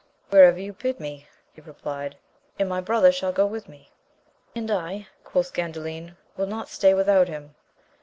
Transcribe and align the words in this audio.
Wherever 0.31 0.59
you 0.59 0.73
bid 0.73 0.99
me, 0.99 1.27
he 1.53 1.61
replied, 1.61 2.17
and 2.57 2.67
my 2.67 2.81
brother 2.81 3.11
shall 3.11 3.31
go 3.31 3.45
with 3.45 3.69
me. 3.69 3.91
And 4.55 4.71
I, 4.71 5.05
quoth 5.23 5.53
Gandalin, 5.53 6.17
will 6.35 6.47
not 6.47 6.69
stay 6.69 6.95
without 6.95 7.27
him. 7.27 7.53